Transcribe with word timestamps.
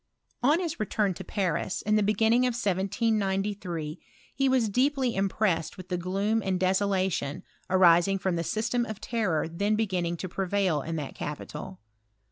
235 0.41 0.51
On 0.59 0.63
his 0.63 0.79
return 0.79 1.13
to 1.13 1.23
Paris, 1.23 1.83
in 1.83 1.95
the 1.95 2.01
beginning 2.01 2.43
of 2.47 2.55
1793, 2.55 3.99
he 4.33 4.49
was 4.49 4.67
deeply 4.67 5.13
impressed 5.13 5.77
with 5.77 5.89
the 5.89 5.95
gloom 5.97 6.41
and 6.43 6.59
desolation 6.59 7.43
arising 7.69 8.17
from 8.17 8.35
the 8.35 8.43
system 8.43 8.83
of 8.87 8.99
terror 8.99 9.47
then 9.47 9.75
beginning 9.75 10.17
to 10.17 10.27
prevail 10.27 10.81
in 10.81 10.95
that 10.95 11.13
capital. 11.13 11.79